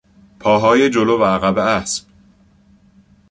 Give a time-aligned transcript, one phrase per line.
[0.39, 2.07] پاهای جلو و عقب اسب